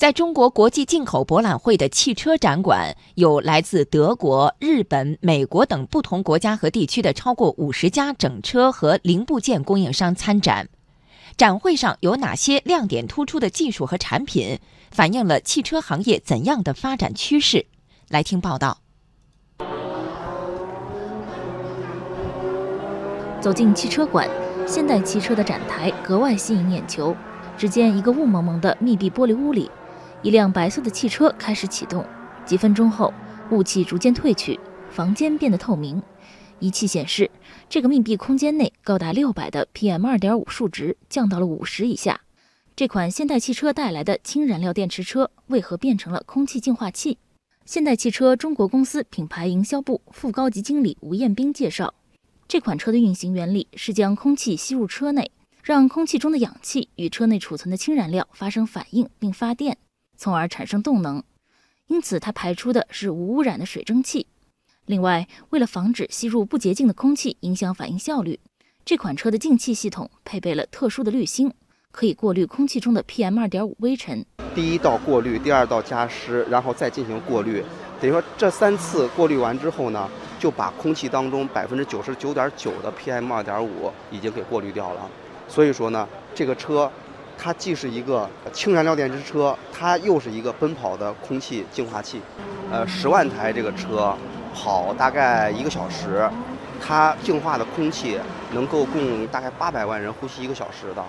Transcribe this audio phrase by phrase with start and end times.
[0.00, 10.70] 在中国国际进口博览会的汽车展馆，有来自德国、日本、美国等不同国家和地区的超过五十家整车和零部件供应商参展。
[11.36, 14.58] 展会上有哪些亮点突出的技术和产品，
[14.90, 17.66] 反映了汽车行业怎样的发展趋势？
[18.08, 18.78] 来听报道。
[23.38, 24.26] 走进汽车馆，
[24.66, 27.14] 现代汽车的展台格外吸引眼球。
[27.58, 29.70] 只见一个雾蒙蒙的密闭玻璃屋里。
[30.22, 32.04] 一辆白色的汽车开始启动，
[32.44, 33.12] 几分钟后，
[33.50, 36.02] 雾气逐渐褪去，房间变得透明。
[36.58, 37.30] 仪器显示，
[37.70, 42.20] 这个密闭空间内高达六百的 PM2.5 数值降到了五十以下。
[42.76, 47.16] 这款现代汽车带来的氢燃料电池车为何变成了空气净化器？
[47.64, 51.94] 现代汽车中国公司品牌营销部副高级经理吴彦斌介绍，
[52.46, 55.30] 这款车的运行原理是将空气吸入车内，
[55.62, 59.78] 让空气中的氧气与车内储存的氢燃料发生反应并发电。
[60.20, 61.22] 从而产生动能，
[61.86, 64.26] 因此它排出的是无污染的水蒸气。
[64.84, 68.38] 另外，为了防止吸入不洁净的空气影响反应效率，
[68.84, 71.50] 这款车的进气系统配备了特殊的滤芯，
[71.90, 74.22] 可以过滤空气中的 PM2.5 微尘。
[74.54, 77.64] 第一道过滤，第二道加湿，然后再进行过滤。
[77.98, 80.06] 等于说这三次过滤完之后呢，
[80.38, 85.10] 就把空气当中百分之九十九点九的 PM2.5 已经给过滤掉了。
[85.48, 86.92] 所以说呢，这个车。
[87.42, 92.20] 它既是一个氢燃料电池车，它又是一个奔跑的空气净化器。
[92.70, 94.14] 呃，十万台这个车
[94.54, 96.30] 跑大概一个小时，
[96.78, 98.18] 它净化的空气
[98.52, 101.02] 能够供大概八百万人呼吸一个小时的。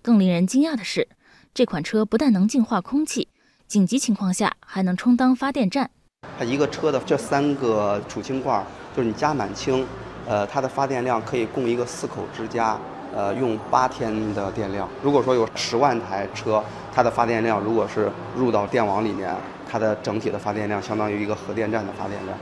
[0.00, 1.06] 更令人惊讶的是，
[1.52, 3.28] 这款车不但能净化空气，
[3.66, 5.90] 紧急情况下还能充当发电站。
[6.38, 8.64] 它一个车的这三个储氢罐，
[8.96, 9.86] 就是你加满氢，
[10.26, 12.78] 呃，它的发电量可以供一个四口之家。
[13.14, 14.88] 呃，用八天的电量。
[15.02, 19.34] 如果说有十万台车，它的发电量如果是入到电网里面，
[19.68, 22.38] 它的整体的发电量相当于一个核电站的发电量。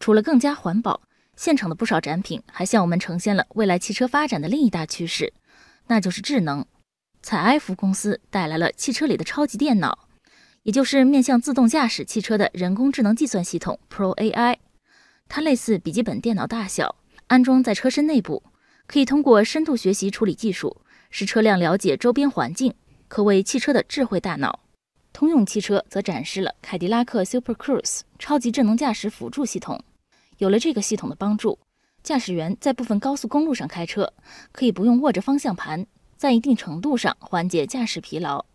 [0.00, 1.00] 除了更加环保，
[1.36, 5.32] 现场的不少展品还向我们呈现了未来汽车发展的另一大趋势，
[5.88, 6.64] 那就是智能。
[7.22, 10.06] 采埃孚公司带来了汽车里的超级电脑，
[10.62, 14.56] 也就是面向自动驾驶汽车的人工智能计算系统 Pro AI。
[15.28, 16.94] 它类似笔记本电脑大小，
[17.26, 18.42] 安装在车身内部。
[18.88, 20.78] 可以通过深度学习处理技术，
[21.10, 22.74] 使车辆了解周边环境，
[23.06, 24.60] 可谓汽车的智慧大脑。
[25.12, 29.84] 通用汽车则展示了凯迪拉克 Super Cruise 超级智能驾驶辅助系统。
[30.38, 31.58] 有了这个系统的帮助，
[32.02, 34.10] 驾驶员在部分高速公路上开车，
[34.52, 38.46] 可以不用握着方向盘，在一定程度上缓解驾驶疲劳。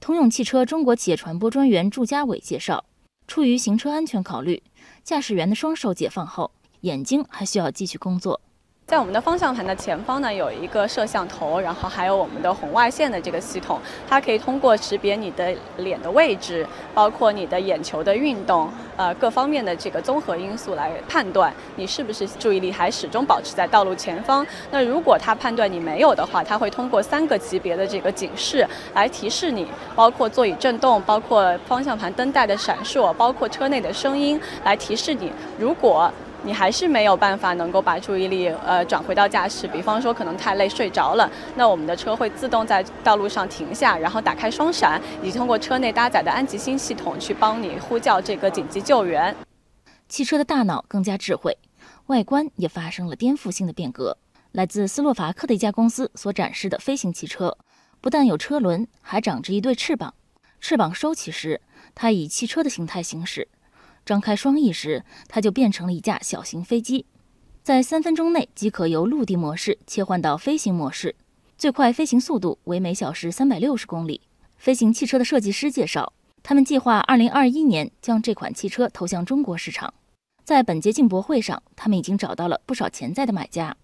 [0.00, 2.86] 通用汽车中国企业传播专员祝家伟介绍，
[3.28, 4.62] 出于行车安全考虑，
[5.02, 8.40] 驾驶员的双手解放后，眼睛还需要继续工作。
[8.86, 24.46] 在我们的方向盘的前方呢，有一个摄像头，然后还有我们的红外线的这个系统，它可以通过识别你的脸的位置，包括你的眼球的运动，呃，各方面的这个综合因素来判断你是不是注意力还始终保持在道路前方。
[24.70, 29.66] 那如果它判断你没有的话，它会通过三个级别的这个警示来提示你，
[29.96, 36.12] 包括座椅震动，包括方向盘灯带的闪烁，包括车内的声音来提示你，如果。
[36.44, 49.34] 你还是没有办法能够把注意力呃转回到驾驶，比方说可能太累睡着了，那我们的车会自动在道路上停下，然后打开双闪，以及通过车内搭载的安吉星系统去帮你呼叫这个紧急救援。
[50.08, 51.56] 汽车的大脑更加智慧，
[52.06, 54.18] 外观也发生了颠覆性的变革。
[54.52, 57.56] 来自斯洛伐克的一家公司所展示的飞行汽车，
[58.00, 60.14] 不但有车轮，还长着一对翅膀。
[60.60, 61.60] 翅膀收起时，
[61.94, 63.48] 它以汽车的形态行驶。
[64.04, 67.06] 张开双翼时，它就变成了一架小型飞机，
[67.62, 71.14] 在三分钟内即可由陆地模式切换到飞行模式，
[71.56, 74.20] 最快飞行速度为每小时三百六十公里。
[74.56, 79.92] 飞行汽车的设计师介绍，他们计划二零二一年将这款汽车投向中国市场。
[80.44, 83.74] 在本届进博会上，他们已经找到了不少潜在的买家。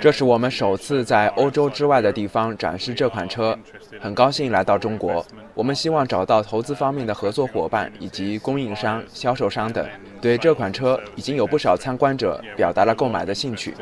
[0.00, 3.58] 这是我们首次在欧洲之外的地方展示这款车，
[4.00, 5.24] 很高兴来到中国。
[5.54, 9.86] 我们希望找到投资方面的合作伙伴以及供应商、销售商等。
[10.20, 13.74] 对这款车，已经有不少参观者表达了购买的兴趣。